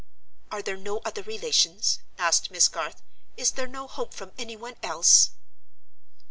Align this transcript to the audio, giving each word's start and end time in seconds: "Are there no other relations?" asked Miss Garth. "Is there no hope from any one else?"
"Are 0.51 0.63
there 0.63 0.77
no 0.77 0.97
other 1.05 1.21
relations?" 1.21 1.99
asked 2.17 2.49
Miss 2.49 2.67
Garth. 2.67 3.03
"Is 3.37 3.51
there 3.51 3.67
no 3.67 3.85
hope 3.85 4.15
from 4.15 4.31
any 4.35 4.55
one 4.55 4.77
else?" 4.81 5.29